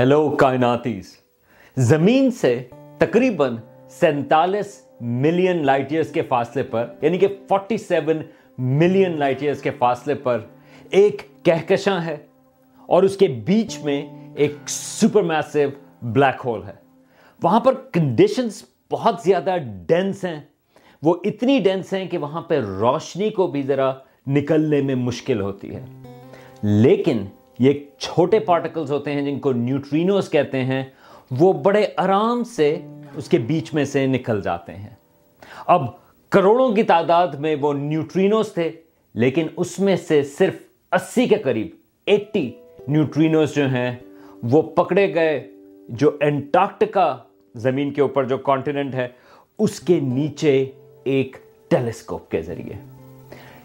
[0.00, 1.16] Hello کائناتیز
[1.76, 2.62] زمین سے
[2.98, 3.56] تقریباً
[3.90, 8.16] سینتالیس ملین لائٹ ایئرز کے فاصلے پر یعنی کہ forty seven
[8.58, 10.38] million light years کے فاصلے پر
[10.90, 12.16] ایک کہکشاں ہے
[12.86, 14.02] اور اس کے بیچ میں
[14.36, 15.58] ایک سپر میسو
[16.02, 16.72] بلیک ہول ہے۔
[17.42, 19.56] وہاں پر کنڈیشنز بہت زیادہ
[19.86, 20.40] ڈینس ہیں۔
[21.02, 23.92] وہ اتنی ڈینس ہیں کہ وہاں پہ روشنی کو بھی ذرا
[24.26, 25.84] نکلنے میں مشکل ہوتی ہے۔
[26.62, 27.18] لیکن
[27.60, 30.82] یہ چھوٹے پارٹیکلز ہوتے ہیں جن کو نیوٹرینوز کہتے ہیں،
[31.30, 32.74] وہ بڑے آرام سے
[33.16, 34.94] اس کے بیچ میں سے نکل جاتے ہیں۔
[35.66, 35.84] اب
[36.32, 38.70] کروڑوں کی تعداد میں وہ نیوٹرینوز تھے،
[39.14, 40.54] لیکن اس میں سے صرف
[40.92, 41.68] اسی کے قریب
[42.06, 42.50] ایٹی
[42.88, 43.90] نیوٹرینوز جو ہیں،
[44.42, 45.50] وہ پکڑے گئے
[45.88, 47.16] جو انٹارکٹکا
[47.54, 49.08] زمین کے اوپر جو کانٹیننٹ ہے،
[49.58, 50.64] اس کے نیچے
[51.04, 51.36] ایک
[51.68, 52.76] ٹیلیسکوپ کے ذریعے۔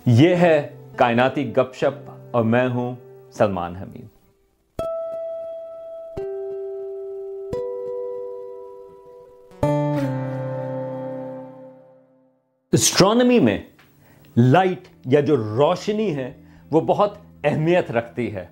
[0.05, 2.95] یہ ہے کائناتی گپ شپ اور میں ہوں
[3.37, 4.05] سلمان حمید۔
[12.71, 13.61] اسٹرانمی میں
[14.37, 16.33] لائٹ یا جو روشنی ہے
[16.71, 18.45] وہ بہت اہمیت رکھتی ہے۔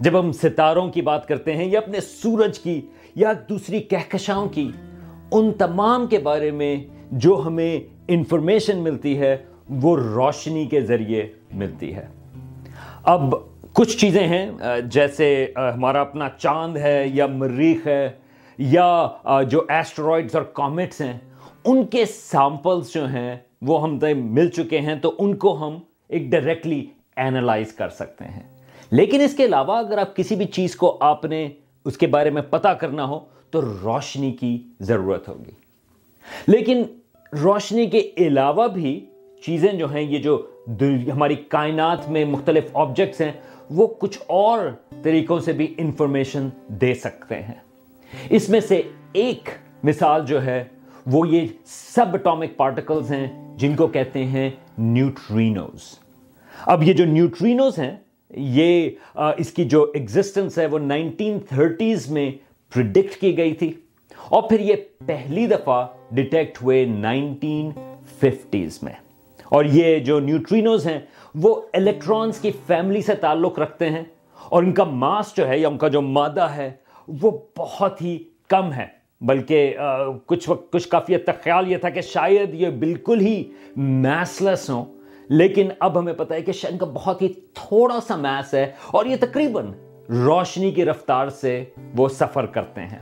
[0.00, 2.80] جب ہم ستاروں کی بات کرتے ہیں یا اپنے سورج کی
[3.14, 4.70] یا دوسری کہکشاؤں کی،
[5.32, 9.36] ان تمام کے بارے میں جو ہمیں انفارمیشن ملتی ہے
[9.70, 12.06] وہ روشنی کے ذریعے ملتی ہے۔
[13.02, 13.34] اب
[13.74, 14.50] کچھ چیزیں ہیں
[14.84, 18.10] جیسے ہمارا اپنا چاند ہے یا مریخ ہے
[18.58, 19.08] یا
[19.48, 21.18] جو ایسٹرائڈز اور کامٹس ہیں،
[21.64, 25.78] ان کے سیمپلز جو ہیں وہ ہم مل چکے ہیں، تو ان کو ہم
[26.08, 26.84] ایک ڈائریکٹلی
[27.16, 28.42] اینالائز کر سکتے ہیں۔
[28.90, 31.48] لیکن اس کے علاوہ اگر آپ کسی بھی چیز کو آپ نے
[31.84, 35.50] اس کے بارے میں پتہ کرنا ہو، تو روشنی کی ضرورت ہوگی۔
[36.46, 36.82] لیکن
[37.42, 39.06] روشنی کے علاوہ بھی
[39.46, 40.46] چیزیں جو ہیں، یہ جو
[41.12, 43.32] ہماری کائنات میں مختلف آبجیکٹس ہیں،
[43.70, 44.58] وہ کچھ اور
[45.02, 47.54] طریقوں سے بھی انفارمیشن دے سکتے ہیں۔
[48.30, 48.82] اس میں سے
[49.12, 49.48] ایک
[49.82, 50.64] مثال جو ہے،
[51.06, 55.98] وہ یہ سب اٹامک پارٹیکلز ہیں، جن کو کہتے ہیں نیوٹرینوز
[56.66, 57.96] اب یہ جو نیوٹرینوز ہیں،
[58.30, 62.30] یہ اس کی جو ایگزسٹنس ہے، وہ نائنٹین تھرٹیز میں
[62.74, 63.72] پرڈکٹ کی گئی تھی۔
[64.28, 64.74] اور پھر یہ
[65.06, 67.70] پہلی دفعہ ڈیٹیکٹ ہوئے نائنٹین
[68.18, 68.92] ففٹیز میں۔
[69.52, 70.98] اور یہ جو نیوٹرینوز ہیں،
[71.34, 74.02] وہ الیکٹرانز کی فیملی سے تعلق رکھتے ہیں
[74.50, 76.70] اور ان کا ماس جو ہے یا ان کا جو مادہ ہے،
[77.08, 78.18] وہ بہت ہی
[78.48, 78.86] کم ہے۔
[79.20, 79.76] بلکہ
[80.26, 83.42] کچھ وقت، کچھ کافی حد تک خیال یہ تھا کہ شاید یہ بالکل ہی
[83.76, 84.84] میسلس ہوں،
[85.28, 89.06] لیکن اب ہمیں پتہ ہے کہ شاید کا بہت ہی تھوڑا سا میس ہے اور
[89.06, 89.72] یہ تقریباً
[90.24, 91.62] روشنی کی رفتار سے
[91.96, 92.98] وہ سفر کرتے ہیں۔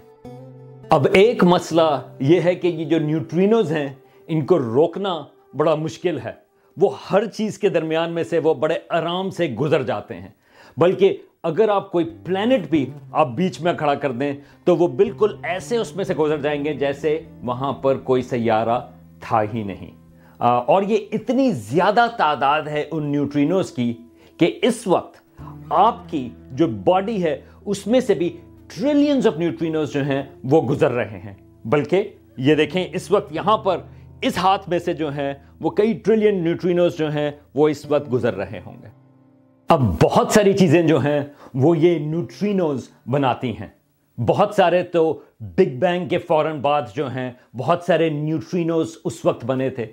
[0.90, 1.90] اب ایک مسئلہ
[2.20, 3.88] یہ ہے کہ یہ جو نیوٹرینوز ہیں،
[4.28, 5.20] ان کو روکنا
[5.56, 6.32] بڑا مشکل ہے۔
[6.76, 10.28] وہ ہر چیز کے درمیان میں سے وہ بڑے آرام سے گزر جاتے ہیں۔
[10.76, 14.32] بلکہ اگر آپ کوئی پلانٹ بھی آپ بیچ میں کھڑا کر دیں
[14.64, 18.80] تو وہ بالکل ایسے اس میں سے گزر جائیں گے جیسے وہاں پر کوئی سیارہ
[19.20, 19.90] تھا ہی نہیں۔
[20.42, 23.94] اور یہ اتنی زیادہ تعداد ہے ان نیوٹرینوز کی
[24.36, 28.36] کہ اس وقت آپ کی جو باڈی ہے اس میں سے بھی
[28.66, 31.34] ٹریلینز آف نیوٹرینوز جو ہیں وہ گزر رہے ہیں۔
[31.64, 33.78] بلکہ یہ دیکھیں اس وقت یہاں پر
[34.22, 38.12] اس ہاتھ میں سے جو ہیں، وہ کئی ٹریلین نیوٹرینوز جو ہیں، وہ اس وقت
[38.12, 38.88] گزر رہے ہوں گے۔
[39.68, 41.20] اب بہت ساری چیزیں جو ہیں،
[41.54, 43.66] وہ یہ نیوٹرینوز بناتی ہیں۔
[44.20, 49.44] بہت سارے تو بگ بینگ کے فوراً بعد جو ہیں، بہت سارے نیوٹرینوز اس وقت
[49.44, 49.86] بنے تھے۔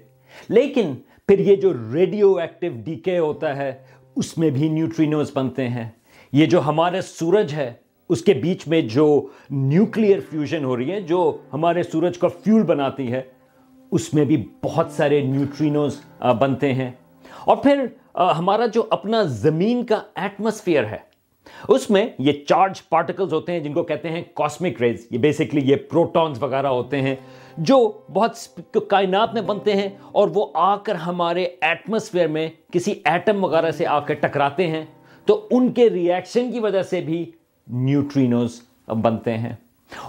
[0.50, 0.96] لیکن
[1.28, 3.74] پھر یہ جو ریڈیو ایکٹیو ڈیکے ہوتا ہے،
[4.16, 5.90] اس میں بھی نیوٹرینوز بنتے ہیں۔
[6.32, 7.74] یہ جو ہمارے سورج ہے،
[8.10, 12.64] اس کے بیچ میں جو نیوکلیئر فیوژن ہو رہی ہے، جو ہمارے سورج کا فیول
[12.64, 13.22] بناتی ہے
[13.92, 16.02] اس میں بھی بہت سارے نیوٹرینوز
[16.40, 16.92] بنتے ہیں۔
[17.46, 20.98] اور پھر ہمارا جو اپنا زمین کا ایٹماسفیئر ہے،
[21.68, 25.62] اس میں یہ چارج پارٹیکلز ہوتے ہیں، جن کو کہتے ہیں کاسمک ریز یہ بیسکلی
[25.64, 27.16] یہ پروٹونز وغیرہ ہوتے ہیں،
[27.58, 28.38] جو بہت
[28.90, 33.88] کائنات میں بنتے ہیں اور وہ آ کر ہمارے ایٹماسفیئر میں کسی ایٹم وغیرہ سے
[33.88, 34.86] آ کر ٹکراتے ہیں۔
[35.26, 37.32] تو ان کے ریئیکشن کی وجہ سے بھی
[37.68, 39.54] نیوٹرینوز بنتے ہیں۔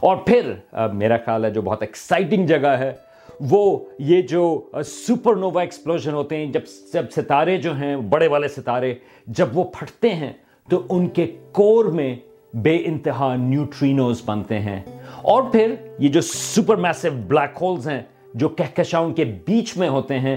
[0.00, 0.52] اور پھر
[0.92, 2.92] میرا خیال ہے جو بہت ایکسائٹنگ جگہ ہے
[3.40, 6.60] وہ یہ جو سپر نووا ایکسپلوژن ہوتے ہیں، جب
[6.92, 8.94] جب ستارے جو ہیں، بڑے والے ستارے،
[9.26, 10.32] جب وہ پھٹتے ہیں،
[10.70, 12.16] تو ان کے کور میں
[12.54, 14.82] بے انتہا نیوٹرینوز بنتے ہیں۔
[15.22, 18.02] اور پھر یہ جو سپر میسو بلیک ہولز ہیں،
[18.34, 20.36] جو کہکشاؤں کے بیچ میں ہوتے ہیں،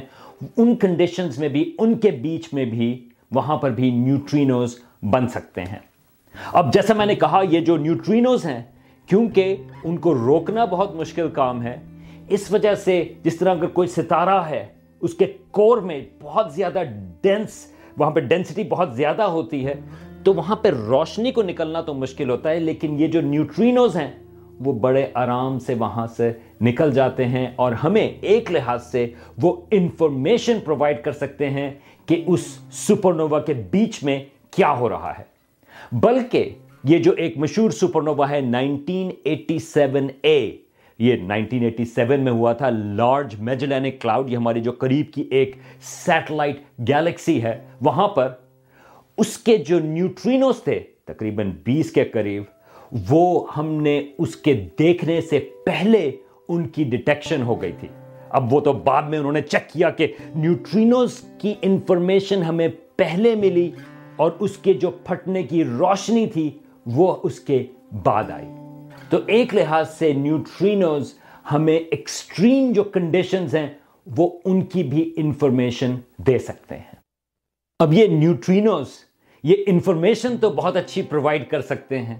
[0.58, 5.62] ان کنڈیشنز میں بھی، ان کے بیچ میں بھی وہاں پر بھی نیوٹرینوز بن سکتے
[5.62, 5.80] ہیں۔
[6.54, 8.64] اب جیسا میں نے کہا، یہ جو نیوٹرینوز ہیں،
[9.06, 11.78] کیونکہ ان کو روکنا بہت مشکل کام ہے
[12.32, 14.66] اس وجہ سے جس طرح اگر کوئی ستارہ ہے،
[15.02, 16.84] اس کے کور میں بہت زیادہ
[17.22, 17.66] ڈینس
[17.98, 19.74] وہاں پہ ڈینسٹی بہت زیادہ ہوتی ہے،
[20.24, 24.12] تو وہاں پہ روشنی کو نکلنا تو مشکل ہوتا ہے، لیکن یہ جو نیوٹرینوز ہیں،
[24.60, 26.32] وہ بڑے آرام سے وہاں سے
[26.62, 29.08] نکل جاتے ہیں اور ہمیں ایک لحاظ سے
[29.42, 31.72] وہ انفارمیشن پرووائڈ کر سکتے ہیں
[32.06, 35.24] کہ اس سپرنووا کے بیچ میں کیا ہو رہا ہے۔
[35.92, 36.50] بلکہ
[36.84, 40.58] یہ جو ایک مشہور سپرنووا ہے نائنٹین ایٹی سیون اے
[41.02, 45.22] یہ نائنٹین ایٹی سیون میں ہوا تھا لارج میجلینک کلاؤڈ یہ ہماری جو قریب کی
[45.32, 46.58] ایک سیٹلائٹ
[46.88, 48.28] گیلیکسی ہے، وہاں پر
[49.18, 52.44] اس کے جو نیوٹرینوز تھے، تقریباً بیس کے قریب،
[53.10, 56.12] وہ ہم نے اس کے دیکھنے سے پہلے
[56.50, 57.88] ان کی ڈیٹیکشن ہو گئی تھی۔
[58.30, 63.36] اب وہ تو بعد میں انہوں نے چیک کیا کہ نیوٹرینوز کی انفارمیشن ہمیں پہلے
[63.36, 63.72] ملی
[64.16, 66.50] اور اس کے جو پھٹنے کی روشنی تھی،
[66.86, 67.64] وہ اس کے
[68.04, 68.61] بعد آئی۔
[69.12, 71.14] تو ایک لحاظ سے نیوٹرینوز
[71.52, 73.68] ہمیں ایکسٹریم جو کنڈیشنز ہیں،
[74.18, 76.96] وہ ان کی بھی انفارمیشن دے سکتے ہیں۔
[77.80, 78.90] اب یہ نیوٹرینوز
[79.44, 82.18] یہ انفارمیشن تو بہت اچھی پرووائڈ کر سکتے ہیں،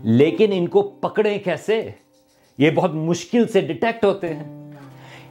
[0.00, 1.80] لیکن ان کو پکڑیں کیسے؟
[2.58, 4.72] یہ بہت مشکل سے ڈیٹیکٹ ہوتے ہیں۔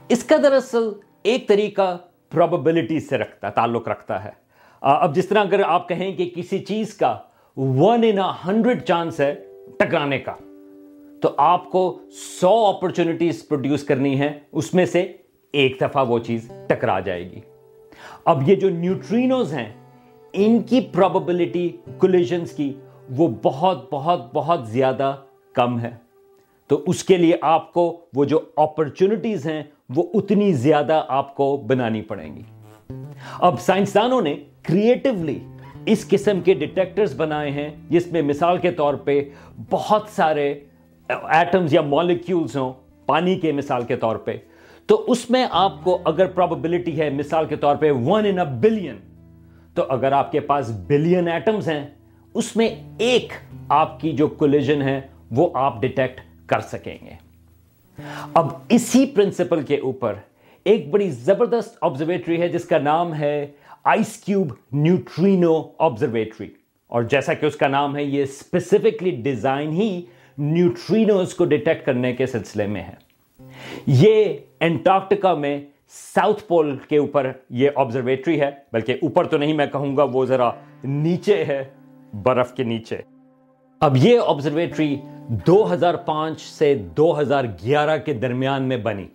[0.08, 0.88] اس کا دراصل
[1.22, 1.96] ایک طریقہ
[2.30, 4.30] پروبیبلٹی سے رکھتا، تعلق رکھتا ہے۔
[4.82, 7.16] اب جس طرح اگر آپ کہیں کہ کسی چیز کا
[7.56, 9.34] ون ان ہنڈریڈ چانس ہے
[9.78, 10.34] ٹکرانے کا۔
[11.22, 11.98] تو آپ کو
[12.40, 15.12] سو اپرچونٹیز پروڈیوس کرنی ہے اس میں سے
[15.52, 17.40] ایک دفعہ وہ چیز ٹکرا جائے گی۔
[18.24, 19.72] اب یہ جو نیوٹرینوز ہیں،
[20.32, 21.68] ان کی پروبیبلٹی
[21.98, 22.72] کولیجنز کی
[23.16, 25.16] وہ بہت بہت بہت زیادہ
[25.52, 25.90] کم ہے۔
[26.66, 29.62] تو اس کے لیے آپ کو وہ جو اپرچونٹیز ہیں،
[29.94, 32.42] وہ اتنی زیادہ آپ کو بنانی پڑیں گی۔
[33.38, 35.38] اب سائنسدانوں نے کریٹیولی
[35.86, 39.24] اس قسم کے ڈیٹیکٹرز بنائے ہیں، جس میں مثال کے طور پہ
[39.70, 40.60] بہت سارے
[41.08, 42.72] ایٹمز یا مالیکیولز ہوں،
[43.06, 44.36] پانی کے مثال کے طور پہ۔
[44.88, 48.96] تو اس میں آپ کو اگر پراببلٹی ہے مثال کے طور پہ ون ان بلین
[49.74, 51.84] تو اگر آپ کے پاس بلین ایٹمز ہیں،
[52.34, 52.68] اس میں
[52.98, 53.32] ایک
[53.68, 55.00] آپ کی جو کولیجن ہے،
[55.30, 57.14] وہ آپ ڈیٹیکٹ کر سکیں گے۔
[58.34, 60.14] اب اسی پرنسپل کے اوپر
[60.66, 63.46] ایک بڑی زبردست آبزرویٹری ہے، جس کا نام ہے
[63.84, 66.48] آئس کیوب نیوٹرینو آبزرویٹری
[66.92, 70.02] اور جیسا کہ اس کا نام ہے، یہ اسپیسیفکلی ڈیزائن ہی
[70.38, 73.06] نیوٹرینوز کو ڈیٹیکٹ کرنے کے سلسلے میں ہے۔
[73.86, 74.24] یہ
[74.60, 79.96] انٹارکٹیکا میں ساؤتھ پول کے اوپر یہ آبزرویٹری ہے، بلکہ اوپر تو نہیں میں کہوں
[79.96, 80.50] گا، وہ ذرا
[80.84, 81.64] نیچے ہے،
[82.22, 82.96] برف کے نیچے۔
[83.80, 84.96] اب یہ آبزرویٹری
[85.28, 89.06] دو ہزار پانچ سے دو ہزار گیارہ کے درمیان میں بنی۔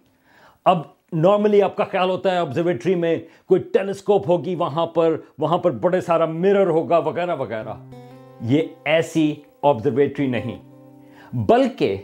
[0.66, 0.80] اب
[1.14, 5.72] نارملی آپ کا خیال ہوتا ہے آبزرویٹری میں کوئی ٹیلیسکوپ ہوگی، وہاں پر وہاں پر
[5.72, 7.74] بڑے سارا مرر ہوگا، وغیرہ وغیرہ۔
[8.42, 10.71] یہ ایسی آبزرویٹری نہیں۔
[11.33, 11.98] بلکہ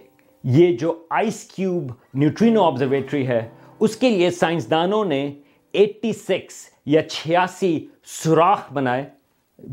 [0.44, 5.33] یہ جو آئس کیوب نیوٹرینو آبزرویٹری ہے، اس کے لیے سائنسدانوں نے
[5.71, 6.53] ایٹی سکس
[6.85, 9.09] یا چھیاسی سوراخ بنائے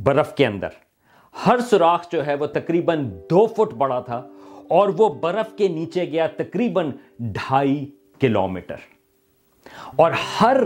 [0.04, 0.68] برف کے اندر۔
[1.46, 4.28] ہر سوراخ جو ہے وہ تقریباً دو فٹ بڑا تھا
[4.68, 7.90] اور وہ برف کے نیچے گیا تقریباً ڈھائی
[8.20, 8.76] کلومیٹر۔
[9.96, 10.56] اور ہر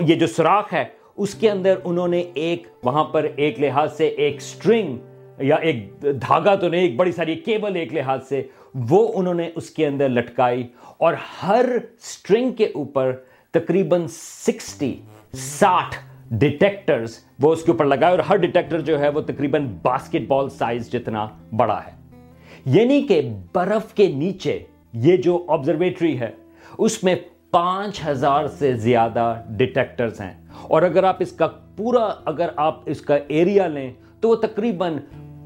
[0.00, 0.84] یہ جو سوراخ ہے،
[1.16, 4.98] اس کے اندر انہوں نے ایک، وہاں پر ایک لحاظ سے ایک سٹرنگ
[5.38, 8.42] یا ایک دھاگا تو نہیں، ایک بڑی ساری کیبل ایک لحاظ سے،
[8.74, 10.66] وہ انہوں نے اس کے اندر لٹکائی
[10.98, 11.66] اور ہر
[12.00, 13.12] سٹرنگ کے اوپر
[13.50, 14.06] تقریباً
[14.46, 14.94] سکسٹی،
[15.34, 15.96] ساٹھ
[16.30, 20.50] ڈیٹیکٹرز وہ اس کے اوپر لگائے اور ہر ڈیٹیکٹر جو ہے وہ تقریباً باسکٹ بال
[20.50, 22.18] سائز جتنا بڑا ہے۔
[22.64, 24.58] یعنی کہ برف کے نیچے
[24.92, 26.30] یہ جو آبزرویٹری ہے،
[26.78, 27.14] اس میں
[27.50, 33.00] پانچ ہزار سے زیادہ ڈیٹیکٹرز ہیں۔ اور اگر آپ اس کا پورا، اگر آپ اس
[33.00, 34.96] کا ایریا لیں، تو وہ تقریباً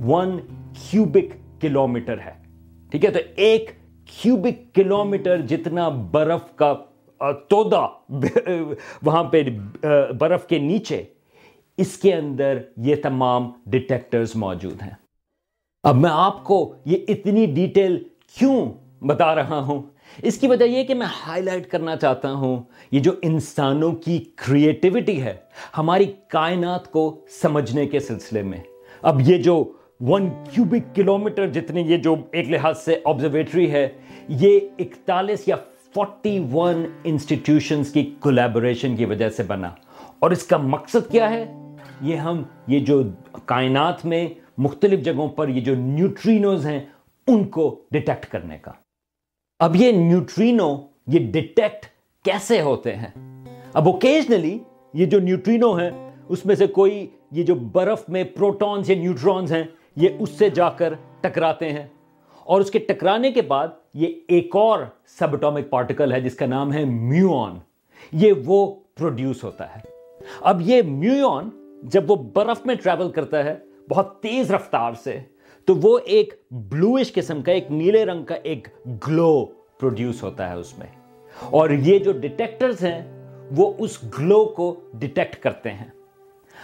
[0.06, 0.38] ون
[0.74, 2.32] کیوبک کلومیٹر ہے۔
[2.92, 3.70] ٹھیک ہے، تو ایک
[4.08, 6.72] کیوبک کلومیٹر جتنا برف کا
[7.48, 7.86] تودا،
[9.02, 9.42] وہاں پہ
[10.20, 11.02] برف کے نیچے،
[11.78, 14.94] اس کے اندر یہ تمام ڈیٹیکٹرز موجود ہیں۔
[15.84, 18.02] اب میں آپ کو یہ اتنی ڈیٹیل
[18.38, 18.64] کیوں
[19.06, 19.82] بتا رہا ہوں؟
[20.22, 24.18] اس کی وجہ یہ کہ میں ہائی لائٹ کرنا چاہتا ہوں، یہ جو انسانوں کی
[24.36, 25.34] کریٹیوٹی ہے،
[25.78, 27.04] ہماری کائنات کو
[27.42, 28.58] سمجھنے کے سلسلے میں۔
[29.02, 29.62] اب یہ جو
[30.00, 33.88] ون کیوبک کلومیٹر جتنی یہ جو ایک لحاظ سے آبزرویٹری ہے،
[34.28, 35.56] یہ اکتالیس یا
[35.94, 39.68] فورٹی ون انسٹیٹیوشنز کی کولیبوریشن کی وجہ سے بنا۔
[40.18, 41.54] اور اس کا مقصد کیا ہے؟
[42.00, 43.02] یہ ہم، یہ جو
[43.44, 44.28] کائنات میں
[44.58, 46.80] مختلف جگہوں پر یہ جو نیوٹرینوز ہیں،
[47.26, 48.72] ان کو ڈیٹیکٹ کرنے کا۔
[49.58, 50.76] اب یہ نیوٹرینو
[51.06, 51.86] یہ ڈیٹیکٹ
[52.24, 54.58] کیسے ہوتے ہیں؟ اب اوکیجنلی
[54.94, 59.52] یہ جو نیوٹرینو ہیں، اس میں سے کوئی یہ جو برف میں پروٹونز یا نیوٹرونز
[59.52, 59.62] ہیں
[59.96, 61.86] یہ اس سے جا کر ٹکراتے ہیں۔
[62.44, 66.46] اور اس کے ٹکرانے کے بعد یہ ایک اور سب اٹامک پارٹیکل ہے جس کا
[66.46, 67.58] نام ہے میون
[68.12, 69.80] یہ وہ پروڈیوس ہوتا ہے۔
[70.40, 71.50] اب یہ میون
[71.82, 73.54] جب وہ برف میں ٹریول کرتا ہے
[73.90, 75.20] بہت تیز رفتار سے،
[75.64, 78.68] تو وہ ایک بلوئش قسم کا، ایک نیلے رنگ کا ایک
[79.08, 79.46] گلو
[79.78, 80.86] پروڈیوس ہوتا ہے اس میں۔
[81.50, 85.90] اور یہ جو ڈیٹیکٹرز ہیں، وہ اس گلو کو ڈیٹیکٹ کرتے ہیں۔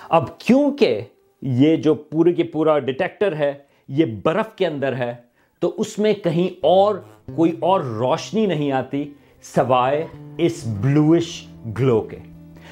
[0.08, 1.00] اب کیونکہ
[1.42, 3.52] یہ جو پورے کے پورا ڈیٹیکٹر ہے،
[3.88, 5.14] یہ برف کے اندر ہے،
[5.60, 6.94] تو اس میں کہیں اور
[7.34, 9.12] کوئی اور روشنی نہیں آتی
[9.42, 10.06] سوائے
[10.38, 11.46] اس بلوئش
[11.78, 12.16] گلو کے۔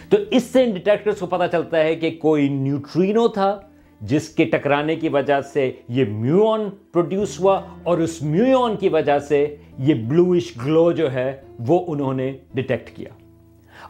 [0.09, 3.61] تو اس سے ان ڈیٹیکٹرز کو پتا چلتا ہے کہ کوئی نیوٹرینو تھا،
[4.01, 9.19] جس کے ٹکرانے کی وجہ سے یہ میون پروڈیوس ہوا اور اس میون کی وجہ
[9.19, 13.09] سے یہ بلوئش گلو جو ہے، وہ انہوں نے ڈیٹیکٹ کیا۔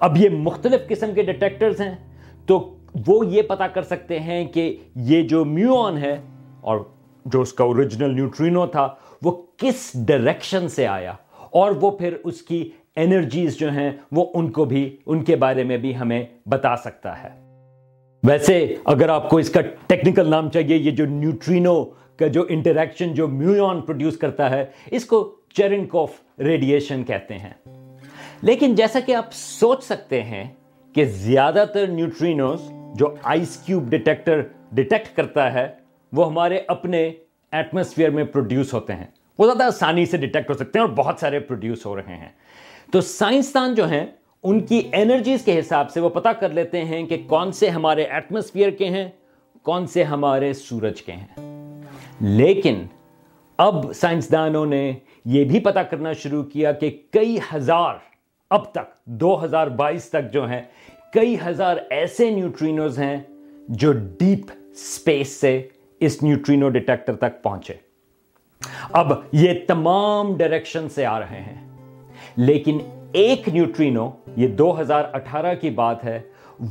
[0.00, 1.94] اب یہ مختلف قسم کے ڈیٹیکٹرز ہیں،
[2.46, 2.76] تو
[3.06, 6.16] وہ یہ پتا کر سکتے ہیں کہ یہ جو میون ہے
[6.60, 6.78] اور
[7.24, 8.88] جو اس کا اوریجنل نیوٹرینو تھا،
[9.22, 11.12] وہ کس ڈائریکشن سے آیا؟
[11.50, 15.64] اور وہ پھر اس کی انرجیز جو ہیں، وہ ان کو بھی، ان کے بارے
[15.64, 17.28] میں بھی ہمیں بتا سکتا ہے۔
[18.22, 21.84] ویسے اگر آپ کو اس کا ٹیکنیکل نام چاہیے، یہ جو نیوٹرینو
[22.16, 27.68] کا جو انٹریکشن جو میون پروڈیوس کرتا ہے، اس کو چیرنکوف ریڈیشن کہتے ہیں۔
[28.42, 30.44] لیکن جیسا کہ آپ سوچ سکتے ہیں
[30.92, 32.62] کہ زیادہ تر نیوٹرینوز
[32.94, 35.68] جو آئس کیوب ڈیٹیکٹر ڈیٹیکٹ کرتا ہے،
[36.12, 37.12] وہ ہمارے اپنے
[37.52, 39.06] ایٹماسفیئر میں پروڈیوس ہوتے ہیں۔
[39.38, 42.28] وہ زیادہ آسانی سے ڈیٹیکٹ ہو سکتے ہیں اور بہت سارے پروڈیوس ہو رہے ہیں۔
[42.92, 44.06] تو سائنسدان جو ہیں،
[44.42, 48.04] ان کی انرجیز کے حساب سے وہ پتا کر لیتے ہیں کہ کون سے ہمارے
[48.04, 49.08] ایٹماسفیئر کے ہیں،
[49.62, 51.52] کون سے ہمارے سورج کے ہیں۔
[52.20, 52.86] لیکن
[53.58, 54.92] اب سائنسدانوں نے
[55.24, 57.94] یہ بھی پتا کرنا شروع کیا کہ کئی ہزار،
[58.50, 60.62] اب تک دو ہزار بائیس تک جو ہیں
[61.14, 63.16] کئی ہزار ایسے نیوٹرینوز ہیں
[63.68, 65.68] جو ڈیپ سپیس سے
[66.00, 67.74] اس نیوٹرینو ڈیٹیکٹر تک پہنچے۔
[68.92, 71.70] اب یہ تمام ڈائریکشن سے آ رہے ہیں۔
[72.36, 72.78] لیکن
[73.12, 76.20] ایک نیوٹرینو یہ دو ہزار اٹھارہ کی بات ہے،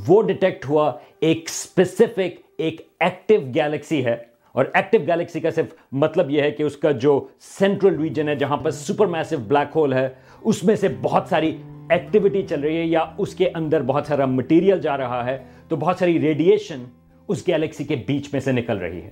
[0.08, 4.16] وہ ڈیٹیکٹ ہوا ایک اسپیسیفک ایک ایکٹیو گیلیکسی ہے۔
[4.52, 8.34] اور ایکٹیو گیلیکسی کا صرف مطلب یہ ہے کہ اس کا جو سینٹرل ریجن ہے،
[8.34, 10.08] جہاں پر سپر میسو بلیک ہول ہے،
[10.40, 11.56] اس میں سے بہت ساری
[11.90, 15.36] ایکٹیویٹی چل رہی ہے یا اس کے اندر بہت سارا مٹیریل جا رہا ہے،
[15.68, 16.84] تو بہت ساری ریڈیشن
[17.28, 19.10] اس گیلیکسی کے بیچ میں سے نکل رہی ہے۔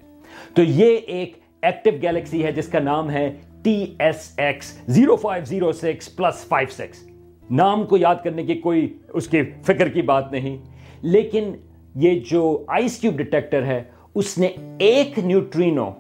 [0.55, 3.31] تو یہ ایک ایکٹیو گیلیکسی ہے، جس کا نام ہے
[3.62, 7.02] T S X zero five zero six plus five six.
[7.50, 10.57] نام کو یاد کرنے کی کوئی اس کی فکر کی بات نہیں،
[11.02, 11.52] لیکن
[11.95, 13.83] یہ جو آئس کیوب ڈیٹیکٹر ہے،
[14.14, 14.49] اس نے
[14.79, 15.91] ایک نیوٹرینو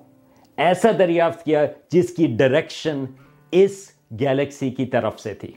[0.58, 3.04] ایسا دریافت کیا جس کی ڈائریکشن
[3.52, 5.52] اس گیلیکسی کی طرف سے تھی۔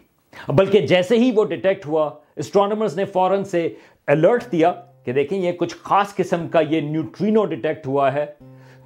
[0.48, 3.68] بلکہ جیسے ہی وہ ڈیٹیکٹ ہوا اسٹرانومرز نے فوراً سے
[4.08, 4.74] الرٹ دیا
[5.04, 8.26] کہ دیکھیں یہ کچھ خاص قسم کا یہ نیوٹرینو ڈیٹیکٹ ہوا ہے۔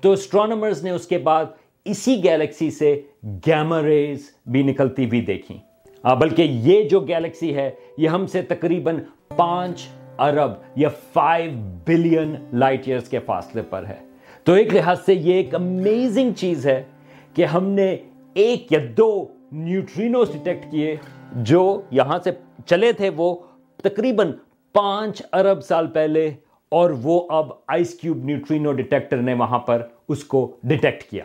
[0.01, 1.45] تو اسٹرانومرز نے اس کے بعد
[1.85, 5.57] اسی گیلیکسی سے گیما ریز بھی نکلتی بھی دیکھی
[6.19, 8.99] بلکہ یہ جو گیلیکسی ہے، یہ ہم سے تقریباً
[9.37, 9.87] پانچ
[10.17, 11.51] ارب یا فائیو
[11.87, 13.97] بلین لائٹ ایئرز کے فاصلے پر ہے۔
[14.43, 16.81] تو ایک لحاظ سے یہ ایک امیزنگ چیز ہے
[17.33, 17.95] کہ ہم نے
[18.33, 20.95] ایک یا دو نیوٹرینوز ڈیٹیکٹ کیے۔
[21.35, 22.31] جو یہاں سے
[22.65, 23.35] چلے تھے وہ
[23.83, 24.31] تقریباً
[24.73, 26.31] پانچ ارب سال پہلے
[26.69, 31.23] اور وہ اب آئس کیوب نیوٹرینو ڈیٹیکٹر نے وہاں پر اس کو ڈیٹیکٹ کیا۔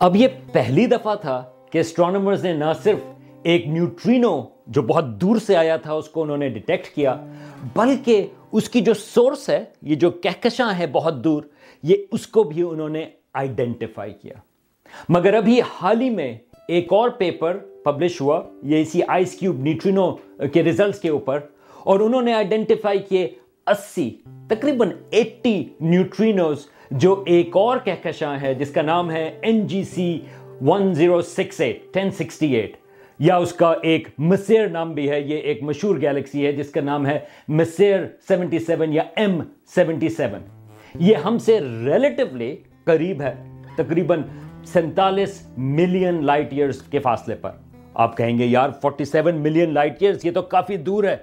[0.00, 2.98] اب یہ پہلی دفعہ تھا کہ اسٹرانومرز نے نہ صرف
[3.42, 7.16] ایک نیوٹرینو جو بہت دور سے آیا تھا اس کو انہوں نے ڈیٹیکٹ کیا،
[7.74, 11.42] بلکہ اس کی جو سورس ہے، یہ جو کہکشاں ہے بہت دور،
[11.82, 14.34] یہ اس کو بھی انہوں نے آئیڈینٹیفائی کیا۔
[15.08, 20.10] مگر ابھی حال ہی میں ایک اور پیپر پبلش ہوا، یہ اسی آئس کیوب نیوٹرینو
[20.52, 21.40] کے ریزلٹس کے اوپر۔
[21.84, 23.28] اور انہوں نے آئیڈینٹیفائی کیے
[23.66, 24.10] اسی،
[24.48, 30.20] تقریباً ایٹی نیوٹرینوز جو ایک اور کہکشاں ہے، جس کا نام ہے N G C
[30.66, 32.76] one zero six eight ten sixty eight
[33.18, 36.80] یا اس کا ایک مسیر نام بھی ہے، یہ ایک مشہور گیلیکسی ہے، جس کا
[36.80, 39.40] نام ہے مسیر سیونٹی سیون یا ایم
[39.74, 40.40] سیونٹی سیون
[41.00, 43.34] یہ ہم سے ریلیٹیولی قریب ہے،
[43.76, 44.22] تقریباً
[44.64, 47.50] سینتالیس ملین لائٹ ایئرز کے فاصلے پر۔
[47.94, 51.16] آپ کہیں گے، یار forty seven million light years یہ تو کافی دور ہے.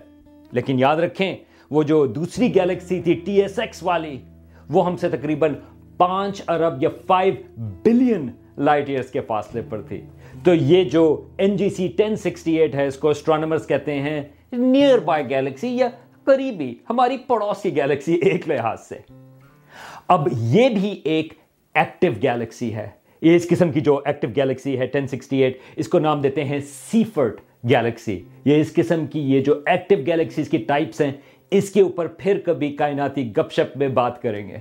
[0.52, 1.36] لیکن یاد رکھیں،
[1.72, 4.18] وہ جو دوسری گیلیکسی تھی ٹی ایس ایکس والی،
[4.70, 5.54] وہ ہم سے تقریباً
[5.98, 10.02] پانچ ارب یا فائیو بلین لائٹ ایئرس کے فاصلے پر تھی۔
[10.44, 14.24] تو یہ جو N G C ten sixty eight ہے، اس کو اسٹرانومرز کہتے ہیں
[14.52, 15.90] نیئر بائی گیلیکسی یا
[16.24, 18.98] قریبی، ہماری پڑوس کی گیلیکسی ایک لحاظ سے۔
[20.08, 21.34] اب یہ بھی ایک
[21.74, 25.88] ایکٹیو گیلیکسی ہے۔ یہ اس قسم کی جو ایکٹیو گیلیکسی ہے ٹین سکسٹی ایٹ اس
[25.88, 30.58] کو نام دیتے ہیں سیفرٹ گیلیکسی یہ اس قسم کی یہ جو ایکٹیو گیلیکسیز کی
[30.58, 31.12] ٹائپس ہیں،
[31.52, 34.58] اس کے اوپر پھر کبھی کائناتی گپ شپ میں بات کریں گے۔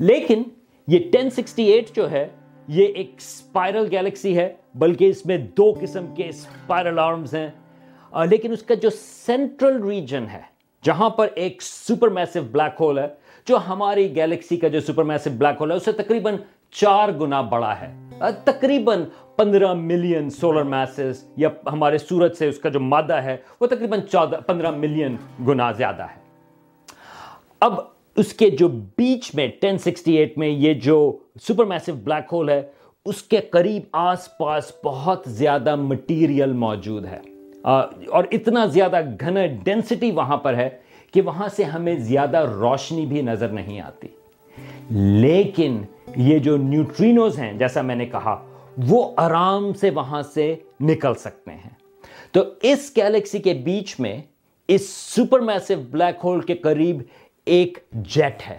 [0.00, 0.42] لیکن
[0.88, 2.28] یہ ٹین سکسٹی ایٹ جو ہے،
[2.68, 7.50] یہ ایک اسپائرل گیلیکسی ہے، بلکہ اس میں دو قسم کے اسپائرل آرمز ہیں۔
[8.30, 8.90] لیکن اس کا جو
[9.26, 10.40] سینٹرل ریجن ہے،
[10.84, 13.06] جہاں پر ایک سپر میسو بلیک ہول ہے،
[13.46, 16.36] جو ہماری گیلیکسی کا جو سپر میسو بلیک ہول ہے، اسے تقریباً
[16.70, 17.94] چار گنا بڑا ہے۔
[18.44, 19.04] تقریباً
[19.36, 24.00] پندرہ ملین سولر میسز یا ہمارے سورج سے اس کا جو مادہ ہے، وہ تقریباً
[24.12, 26.20] چودہ، پندرہ ملین گنا زیادہ ہے۔
[27.60, 27.72] اب
[28.16, 31.16] اس کے جو بیچ میں ٹین سکسٹی ایٹ میں یہ جو
[31.48, 32.62] سپر میسو بلیک ہول ہے،
[33.04, 37.20] اس کے قریب آس پاس بہت زیادہ مٹیریل موجود ہے۔
[38.08, 40.68] اور اتنا زیادہ گھن ڈینسٹی وہاں پر ہے
[41.14, 44.08] کہ وہاں سے ہمیں زیادہ روشنی بھی نظر نہیں آتی۔
[45.20, 45.82] لیکن
[46.16, 48.46] یہ جو نیوٹرینوز ہیں، جیسا میں نے کہا،
[48.88, 51.70] وہ آرام سے وہاں سے نکل سکتے ہیں۔
[52.32, 54.18] تو اس گیلیکسی کے بیچ میں
[54.68, 57.02] اس سپر میسو بلیک ہول کے قریب
[57.44, 58.56] ایک جیٹ ہے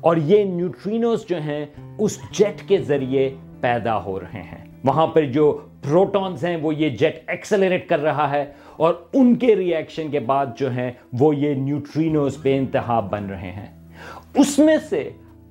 [0.00, 1.66] اور یہ نیوٹرینوز جو ہیں
[1.98, 6.88] اس جیٹ کے ذریعے پیدا ہو رہے ہیں۔ وہاں پر جو پروٹونز ہیں، وہ یہ
[6.88, 11.54] جیٹ ایکسلریٹ کر رہا ہے اور ان کے ریئیکشن کے بعد جو ہیں، وہ یہ
[11.54, 13.88] نیوٹرینوز بے انتہا بن رہے ہیں۔
[14.34, 15.10] اس میں سے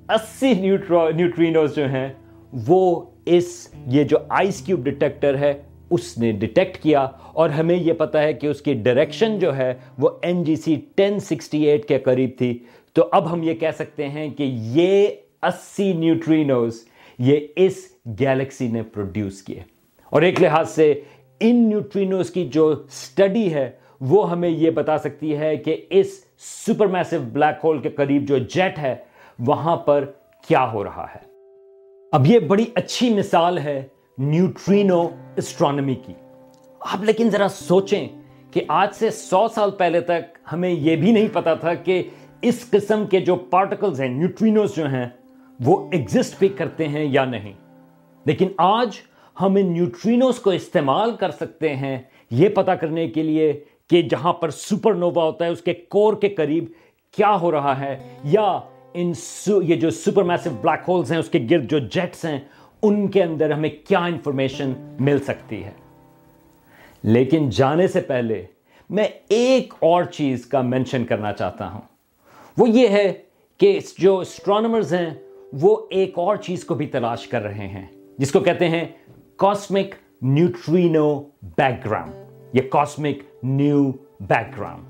[0.09, 2.09] اسی نیوٹرینوز جو ہیں،
[2.67, 5.53] وہ اس یہ جو آئس کیوب ڈیٹیکٹر ہے،
[5.89, 9.73] اس نے ڈیٹیکٹ کیا اور ہمیں یہ پتا ہے کہ اس کی ڈائریکشن جو ہے،
[9.97, 12.59] وہ N G C ten sixty eight کے قریب تھی۔
[12.93, 15.07] تو اب ہم یہ کہہ سکتے ہیں کہ یہ
[15.41, 16.85] اسی نیوٹرینوز،
[17.19, 17.77] یہ اس
[18.19, 19.59] گیلیکسی نے پروڈیوس کیے۔
[20.09, 21.01] اور ایک لحاظ سے،
[21.39, 23.71] ان نیوٹرینوز کی جو سٹڈی ہے،
[24.01, 26.07] وہ ہمیں یہ بتا سکتی ہے کہ اس
[26.39, 28.95] سپر میسو بلیک ہول کے قریب جو جیٹ ہے
[29.39, 30.11] وہاں پر
[30.47, 31.19] کیا ہو رہا ہے۔
[32.11, 36.13] اب یہ بڑی اچھی مثال ہے نیوٹرینو اسٹرانمی کی۔
[36.79, 38.07] آپ لیکن ذرا سوچیں
[38.51, 42.03] کہ آج سے سو سال پہلے تک ہمیں یہ بھی نہیں پتا تھا کہ
[42.41, 45.09] اس قسم کے جو پارٹیکلز ہیں نیوٹرینوز جو ہیں،
[45.65, 47.53] وہ ایگزسٹ بھی کرتے ہیں یا نہیں۔
[48.25, 48.89] لیکن آج
[49.41, 51.99] ہم ان نیوٹرینوز کو استعمال کر سکتے ہیں
[52.31, 56.13] یہ پتا کرنے کے لیے کہ جہاں پر سپر نووا ہوتا ہے، اس کے کور
[56.13, 56.65] کے قریب
[57.11, 58.59] کیا ہو رہا ہے یا
[58.93, 59.11] ان
[59.63, 62.39] یہ جو سپر میسو بلیک ہولز ہیں، اس کے گرد جو جیٹس ہیں،
[62.81, 65.71] ان کے اندر ہمیں کیا انفارمیشن مل سکتی ہے؟
[67.03, 68.45] لیکن جانے سے پہلے
[68.89, 71.81] میں ایک اور چیز کا مینشن کرنا چاہتا ہوں۔
[72.57, 73.13] وہ یہ ہے
[73.57, 75.09] کہ جو اسٹرانومرز ہیں،
[75.53, 77.85] وہ ایک اور چیز کو بھی تلاش کر رہے ہیں،
[78.17, 78.85] جس کو کہتے ہیں
[79.35, 82.13] کاسمک نیوٹرینو بیک گراؤنڈ
[82.53, 84.83] یہ کاسمک نیو بیک گراؤنڈ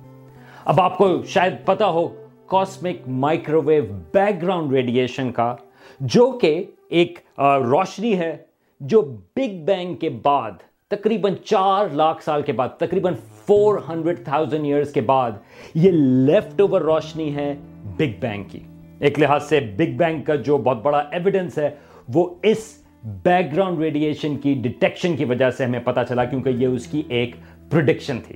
[0.65, 3.83] اب آپ کو شاید پتا ہو cosmic microwave
[4.13, 5.55] background radiation کا
[5.99, 8.35] جو کہ ایک روشنی ہے،
[8.81, 9.01] جو
[9.35, 10.51] بگ بینگ کے بعد،
[10.91, 13.13] تقریباً چار لاکھ سال کے بعد، تقریباً
[13.45, 15.31] فور ہنڈریڈ تھاؤزینڈ ایئرس کے بعد،
[15.75, 17.53] یہ لیفٹ اوور روشنی ہے
[17.97, 18.59] بگ بینگ کی۔
[18.99, 21.69] ایک لحاظ سے بگ بینگ کا جو بہت بڑا ایویڈنس ہے،
[22.13, 22.83] وہ اس
[23.23, 27.03] بیک گراؤنڈ ریڈیشن کی ڈیٹیکشن کی وجہ سے ہمیں پتا چلا، کیونکہ یہ اس کی
[27.07, 27.35] ایک
[27.69, 28.35] پروڈکشن تھی۔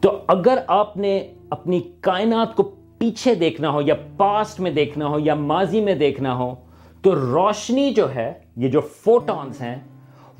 [0.00, 1.18] تو اگر آپ نے
[1.50, 2.70] اپنی کائنات کو
[3.02, 6.54] پیچھے دیکھنا ہو یا پاسٹ میں دیکھنا ہو یا ماضی میں دیکھنا ہو،
[7.02, 9.76] تو روشنی جو ہے، یہ جو فوٹونز ہیں،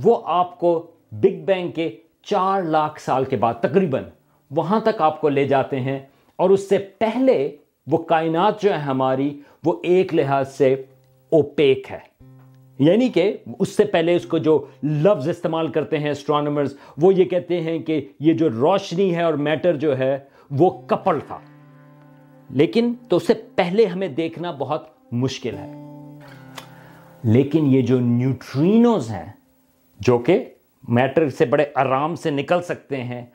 [0.04, 4.02] وہ آپ کو بگ بینگ کے چار لاکھ سال کے بعد تقریباً
[4.50, 5.98] وہاں تک آپ کو لے جاتے ہیں۔
[6.36, 10.72] اور اس سے پہلے وہ کائنات جو ہے ہماری، وہ ایک لحاظ سے
[11.32, 11.98] اوپیک ہے۔
[12.78, 17.24] یعنی کہ اس سے پہلے اس کو جو لفظ استعمال کرتے ہیں اسٹرانومرز وہ یہ
[17.24, 20.18] کہتے ہیں کہ یہ جو روشنی ہے اور میٹر جو ہے،
[20.50, 21.38] وہ کپل تھا۔
[22.52, 25.72] لیکن تو اس سے پہلے ہمیں دیکھنا بہت مشکل ہے۔
[27.22, 29.32] لیکن یہ جو نیوٹرینوز ہیں،
[30.00, 30.44] جو کہ
[30.88, 33.26] میٹر سے بڑے آرام سے نکل سکتے ہیں،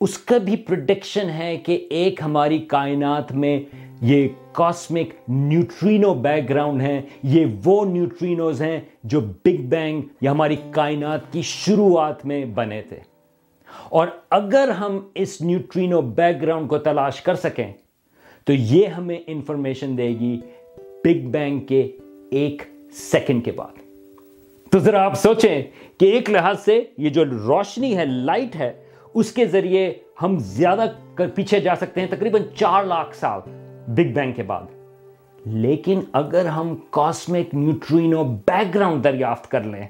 [0.00, 3.60] اس کا بھی پروڈکشن ہے کہ ایک ہماری کائنات میں
[4.00, 10.56] یہ کاسمک نیوٹرینو بیک گراؤنڈ ہیں، یہ وہ نیوٹرینوز ہیں جو بگ بینگ یا ہماری
[10.70, 12.98] کائنات کی شروعات میں بنے تھے۔
[13.88, 17.72] اور اگر ہم اس نیوٹرینو بیک گراؤنڈ کو تلاش کر سکیں
[18.46, 20.40] تو یہ ہمیں انفارمیشن دے گی
[21.04, 21.90] بگ بینگ کے
[22.30, 23.80] ایک سیکنڈ کے بعد۔
[24.70, 25.62] تو ذرا آپ سوچیں
[26.00, 28.72] کہ ایک لحاظ سے یہ جو روشنی ہے لائٹ ہے،
[29.14, 30.84] اس کے ذریعے ہم زیادہ
[31.34, 33.40] پیچھے جا سکتے ہیں تقریباً چار لاکھ سال
[33.88, 34.62] بگ بینگ کے بعد۔
[35.46, 39.88] لیکن اگر ہم کاسمک نیوٹرینو بیک گراؤنڈ دریافت کر لیں،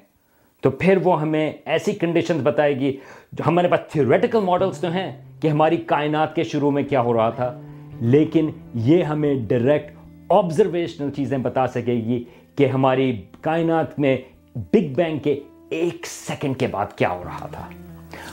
[0.61, 2.97] تو پھر وہ ہمیں ایسی کنڈیشنز بتائے گی۔
[3.33, 7.15] جو ہمارے پاس تھیوریٹیکل ماڈلز تو ہیں کہ ہماری کائنات کے شروع میں کیا ہو
[7.15, 7.61] رہا تھا۔
[8.01, 9.97] لیکن یہ ہمیں ڈائریکٹ
[10.29, 12.25] آبزرویشنل چیزیں بتا سکے گی
[12.57, 14.17] کہ ہماری کائنات میں
[14.55, 17.69] بگ بینگ کے ایک سیکنڈ کے بعد کیا ہو رہا تھا۔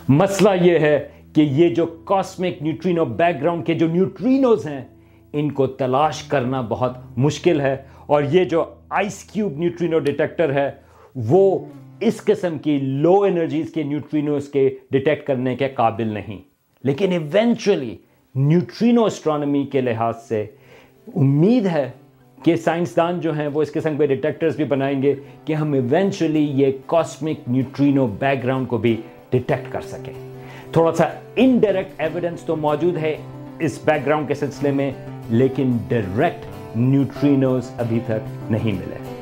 [0.10, 4.82] مسئلہ یہ ہے کہ یہ جو کاسمک نیوٹرینو بیک گراؤنڈ کے جو نیوٹرینوز ہیں،
[5.34, 10.71] ان کو تلاش کرنا بہت مشکل ہے اور یہ جو آئس کیوب نیوٹرینو ڈیٹیکٹر ہے،
[11.15, 11.65] وہ
[11.99, 16.39] اس قسم کی لو انرجیز کے نیوٹرینوز کے ڈیٹیکٹ کرنے کے قابل نہیں۔
[16.84, 17.95] لیکن ایونچولی
[18.36, 20.46] نیوٹرینو اسٹرانومی کے لحاظ سے
[21.15, 21.89] امید ہے
[22.38, 25.13] کہ سائنسدان جو ہیں وہ اس قسم کے ڈیٹیکٹرز بھی بنائیں گے
[25.46, 28.96] کہ ہم ایونچولی یہ کاسمک نیوٹرینو بیک گراؤنڈ کو بھی
[29.30, 30.13] ڈیٹیکٹ کر سکیں۔
[30.72, 33.15] تھوڑا سا انڈائریکٹ ایویڈنس تو موجود ہے
[33.60, 34.91] اس بیک گراؤنڈ کے سلسلے میں،
[35.30, 39.12] لیکن ڈائریکٹ نیوٹرینوز ابھی تک نہیں ملے۔